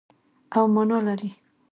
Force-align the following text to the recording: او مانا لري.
او 0.55 0.63
مانا 0.73 0.97
لري. 1.07 1.29